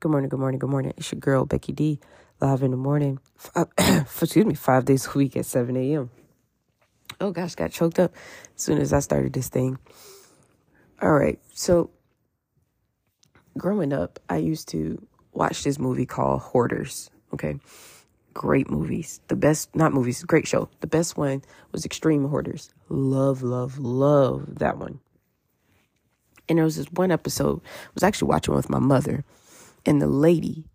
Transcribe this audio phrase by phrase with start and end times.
[0.00, 0.92] Good morning, good morning, good morning.
[0.96, 1.98] It's your girl, Becky D,
[2.40, 3.18] live in the morning.
[3.78, 6.08] Excuse me, five days a week at 7 a.m.
[7.20, 8.14] Oh gosh, got choked up
[8.54, 9.76] as soon as I started this thing.
[11.02, 11.90] All right, so
[13.56, 17.10] growing up, I used to watch this movie called Hoarders.
[17.34, 17.58] Okay,
[18.34, 19.20] great movies.
[19.26, 20.68] The best, not movies, great show.
[20.78, 21.42] The best one
[21.72, 22.70] was Extreme Hoarders.
[22.88, 25.00] Love, love, love that one.
[26.48, 29.24] And there was this one episode, I was actually watching with my mother,
[29.88, 30.66] and the lady,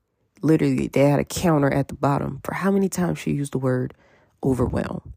[0.41, 3.59] literally, they had a counter at the bottom for how many times she used the
[3.59, 3.93] word
[4.43, 5.13] overwhelm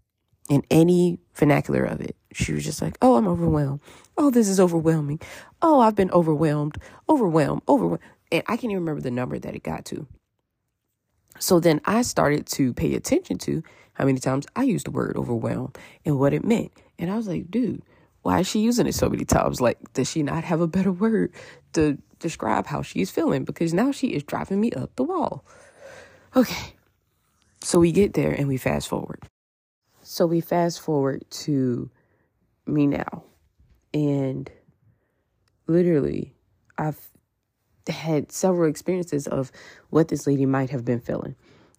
[0.50, 2.14] in any vernacular of it.
[2.30, 3.80] She was just like, oh, I'm overwhelmed.
[4.18, 5.18] Oh, this is overwhelming.
[5.62, 6.76] Oh, I've been overwhelmed,
[7.08, 8.02] overwhelmed, overwhelmed.
[8.30, 10.06] And I can't even remember the number that it got to.
[11.38, 13.62] So then I started to pay attention to
[13.94, 15.72] how many times I used the word overwhelm
[16.04, 16.70] and what it meant.
[16.98, 17.82] And I was like, dude,
[18.26, 19.60] why is she using it so many times?
[19.60, 21.32] Like, does she not have a better word
[21.74, 23.44] to describe how she's feeling?
[23.44, 25.44] Because now she is driving me up the wall.
[26.34, 26.74] Okay.
[27.60, 29.22] So we get there and we fast forward.
[30.02, 31.88] So we fast forward to
[32.66, 33.22] me now.
[33.94, 34.50] And
[35.68, 36.34] literally,
[36.76, 36.98] I've
[37.86, 39.52] had several experiences of
[39.90, 41.36] what this lady might have been feeling.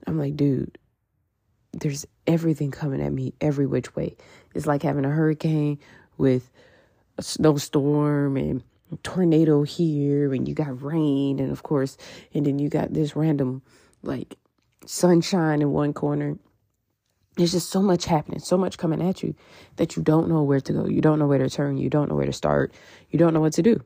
[0.07, 0.77] I'm like, dude,
[1.73, 4.15] there's everything coming at me every which way.
[4.55, 5.79] It's like having a hurricane
[6.17, 6.49] with
[7.17, 8.63] a snowstorm and
[9.03, 11.97] tornado here, and you got rain, and of course,
[12.33, 13.61] and then you got this random
[14.03, 14.35] like
[14.85, 16.37] sunshine in one corner.
[17.35, 19.35] There's just so much happening, so much coming at you
[19.75, 20.85] that you don't know where to go.
[20.85, 21.77] You don't know where to turn.
[21.77, 22.73] You don't know where to start.
[23.11, 23.79] You don't know what to do.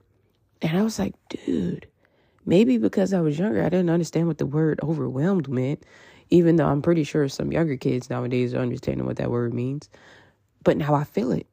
[0.62, 1.88] And I was like, dude,
[2.46, 5.84] Maybe because I was younger, I didn't understand what the word overwhelmed meant,
[6.30, 9.90] even though I'm pretty sure some younger kids nowadays are understanding what that word means.
[10.64, 11.48] But now I feel it.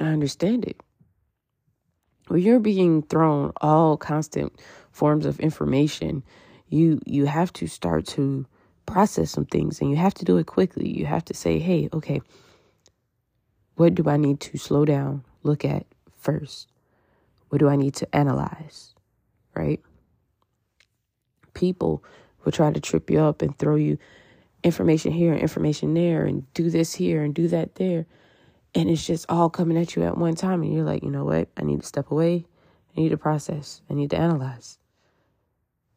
[0.00, 0.80] I understand it.
[2.28, 4.52] When you're being thrown all constant
[4.92, 6.22] forms of information,
[6.68, 8.46] you you have to start to
[8.86, 10.88] process some things and you have to do it quickly.
[10.88, 12.20] You have to say, hey, okay,
[13.76, 15.86] what do I need to slow down, look at
[16.18, 16.68] first?
[17.50, 18.94] What do I need to analyze?
[19.54, 19.80] Right?
[21.54, 22.02] people
[22.44, 23.98] will try to trip you up and throw you
[24.62, 28.06] information here and information there and do this here and do that there.
[28.74, 30.62] And it's just all coming at you at one time.
[30.62, 31.48] And you're like, you know what?
[31.56, 32.46] I need to step away.
[32.96, 33.82] I need to process.
[33.90, 34.78] I need to analyze.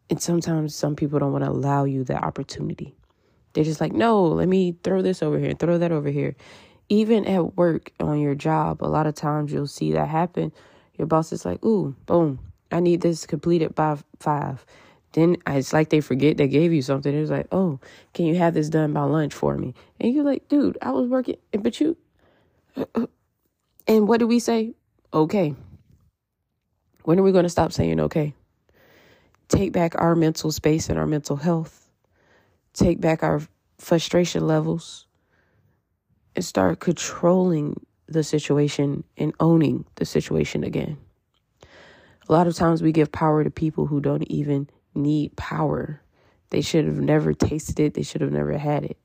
[0.09, 2.95] And sometimes some people don't want to allow you that opportunity.
[3.53, 6.35] They're just like, no, let me throw this over here throw that over here.
[6.89, 10.51] Even at work on your job, a lot of times you'll see that happen.
[10.97, 12.39] Your boss is like, ooh, boom,
[12.71, 14.65] I need this completed by five.
[15.13, 17.13] Then it's like they forget they gave you something.
[17.13, 17.79] It's like, oh,
[18.13, 19.75] can you have this done by lunch for me?
[19.99, 21.95] And you're like, dude, I was working, but you.
[23.87, 24.73] And what do we say?
[25.13, 25.55] Okay.
[27.03, 28.33] When are we going to stop saying okay?
[29.49, 31.89] Take back our mental space and our mental health.
[32.73, 33.41] Take back our
[33.77, 35.05] frustration levels
[36.35, 40.97] and start controlling the situation and owning the situation again.
[42.29, 46.01] A lot of times we give power to people who don't even need power.
[46.51, 48.97] They should have never tasted it, they should have never had it.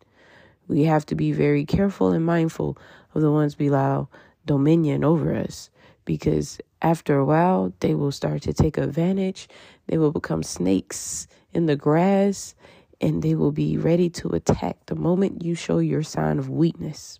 [0.68, 2.78] We have to be very careful and mindful
[3.14, 4.08] of the ones we allow
[4.46, 5.70] dominion over us
[6.04, 9.48] because after a while, they will start to take advantage.
[9.88, 12.54] They will become snakes in the grass
[13.00, 17.18] and they will be ready to attack the moment you show your sign of weakness.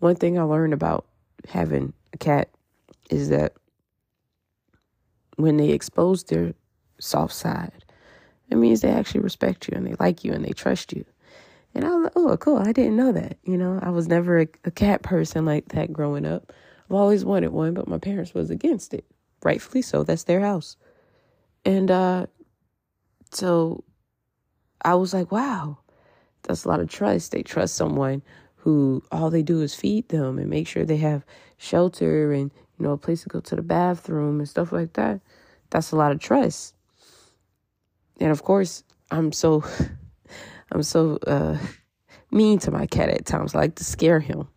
[0.00, 1.06] One thing I learned about
[1.48, 2.48] having a cat
[3.10, 3.54] is that
[5.36, 6.54] when they expose their
[7.00, 7.84] soft side.
[8.50, 11.04] It means they actually respect you and they like you and they trust you.
[11.78, 12.58] And I was like, oh, cool.
[12.58, 13.38] I didn't know that.
[13.44, 16.52] You know, I was never a, a cat person like that growing up.
[16.86, 19.04] I've always wanted one, but my parents was against it.
[19.44, 20.02] Rightfully so.
[20.02, 20.76] That's their house.
[21.64, 22.26] And uh,
[23.30, 23.84] so
[24.84, 25.78] I was like, wow,
[26.42, 27.30] that's a lot of trust.
[27.30, 28.22] They trust someone
[28.56, 31.24] who all they do is feed them and make sure they have
[31.58, 35.20] shelter and, you know, a place to go to the bathroom and stuff like that.
[35.70, 36.74] That's a lot of trust
[38.20, 39.64] and of course, I'm so
[40.72, 41.58] I'm so uh,
[42.30, 43.54] mean to my cat at times.
[43.54, 44.48] I like to scare him,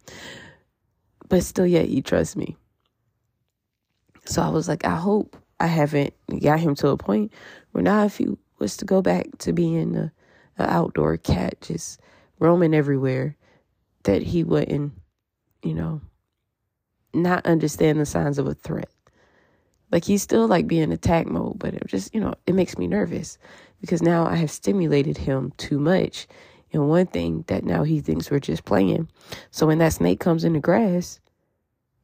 [1.30, 2.56] but still, yet he trusts me.
[4.26, 7.32] So I was like, I hope I haven't got him to a point
[7.72, 8.28] where now, if he
[8.60, 10.12] was to go back to being a,
[10.58, 12.00] a outdoor cat, just
[12.40, 13.36] roaming everywhere,
[14.04, 14.94] that he wouldn't,
[15.64, 16.02] you know,
[17.14, 18.90] not understand the signs of a threat.
[19.92, 22.88] Like he's still like being attack mode, but it just, you know, it makes me
[22.88, 23.38] nervous
[23.82, 26.28] because now I have stimulated him too much
[26.72, 29.10] in one thing that now he thinks we're just playing.
[29.50, 31.20] So when that snake comes in the grass,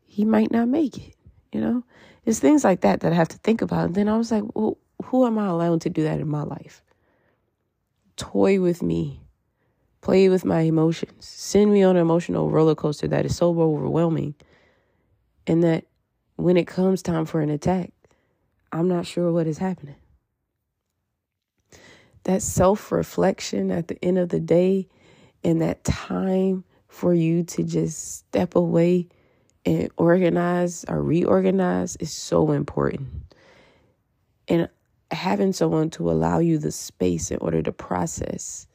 [0.05, 1.15] he might not make it,
[1.53, 1.83] you know?
[2.25, 3.85] It's things like that that I have to think about.
[3.85, 6.43] And then I was like, well, who am I allowing to do that in my
[6.43, 6.83] life?
[8.17, 9.21] Toy with me.
[10.01, 11.25] Play with my emotions.
[11.25, 14.35] Send me on an emotional roller coaster that is so overwhelming.
[15.45, 15.85] And that
[16.35, 17.91] when it comes time for an attack,
[18.71, 19.95] I'm not sure what is happening.
[22.27, 24.89] That self reflection at the end of the day
[25.45, 29.07] and that time for you to just step away
[29.65, 33.07] and organize or reorganize is so important.
[34.49, 34.67] And
[35.09, 38.67] having someone to allow you the space in order to process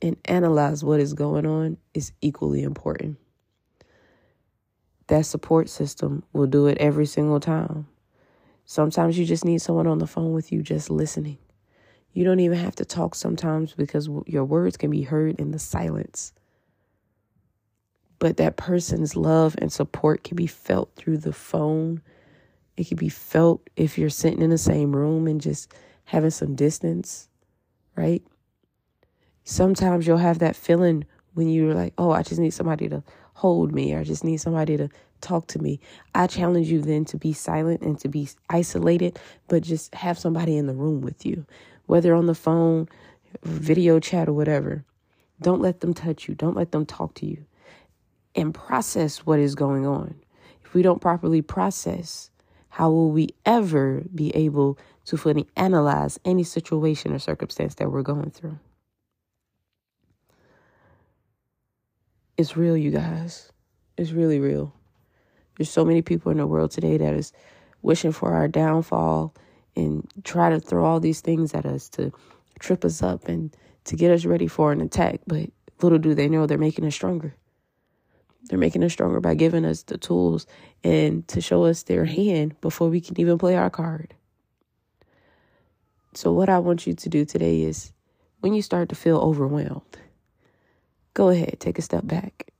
[0.00, 3.18] and analyze what is going on is equally important.
[5.08, 7.88] That support system will do it every single time.
[8.66, 11.38] Sometimes you just need someone on the phone with you just listening.
[12.12, 15.58] You don't even have to talk sometimes because your words can be heard in the
[15.58, 16.32] silence.
[18.18, 22.02] But that person's love and support can be felt through the phone.
[22.76, 25.72] It can be felt if you're sitting in the same room and just
[26.04, 27.28] having some distance,
[27.96, 28.22] right?
[29.44, 33.02] Sometimes you'll have that feeling when you're like, oh, I just need somebody to
[33.34, 34.88] hold me, or I just need somebody to
[35.20, 35.80] talk to me.
[36.14, 39.18] I challenge you then to be silent and to be isolated,
[39.48, 41.46] but just have somebody in the room with you,
[41.90, 42.88] whether on the phone,
[43.42, 44.84] video chat, or whatever.
[45.42, 47.44] Don't let them touch you, don't let them talk to you,
[48.36, 50.14] and process what is going on.
[50.64, 52.30] If we don't properly process,
[52.68, 58.02] how will we ever be able to fully analyze any situation or circumstance that we're
[58.02, 58.60] going through?
[62.36, 63.50] It's real, you guys.
[63.96, 64.72] It's really real.
[65.56, 67.32] There's so many people in the world today that is
[67.82, 69.34] wishing for our downfall
[69.76, 72.12] and try to throw all these things at us to
[72.58, 75.20] trip us up and to get us ready for an attack.
[75.26, 75.50] But
[75.82, 77.34] little do they know they're making us stronger.
[78.44, 80.46] They're making us stronger by giving us the tools
[80.82, 84.14] and to show us their hand before we can even play our card.
[86.14, 87.92] So, what I want you to do today is
[88.40, 89.98] when you start to feel overwhelmed,
[91.14, 92.52] go ahead, take a step back.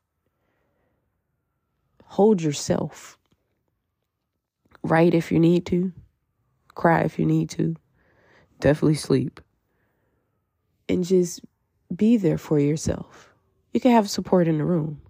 [2.04, 3.18] Hold yourself.
[4.82, 5.92] Write if you need to,
[6.74, 7.76] cry if you need to,
[8.60, 9.40] definitely sleep.
[10.88, 11.40] And just
[11.94, 13.32] be there for yourself.
[13.72, 15.00] You can have support in the room,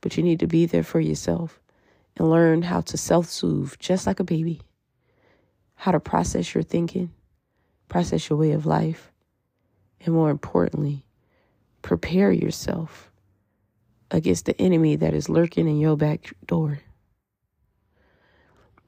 [0.00, 1.60] but you need to be there for yourself
[2.16, 4.62] and learn how to self soothe just like a baby,
[5.74, 7.12] how to process your thinking,
[7.88, 9.12] process your way of life,
[10.04, 11.04] and more importantly,
[11.82, 13.10] prepare yourself
[14.10, 16.78] against the enemy that is lurking in your back door.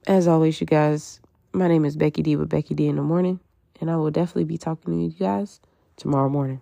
[0.06, 1.20] As always, you guys,
[1.52, 3.40] my name is Becky D with Becky D in the morning,
[3.80, 5.60] and I will definitely be talking to you guys
[5.96, 6.60] tomorrow morning.